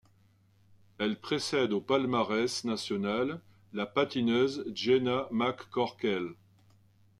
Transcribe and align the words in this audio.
Elle 0.97 1.15
précède 1.19 1.73
au 1.73 1.79
palmarès 1.79 2.63
national 2.63 3.39
la 3.71 3.85
patineuse 3.85 4.65
Jenna 4.73 5.27
McCorkell. 5.29 6.29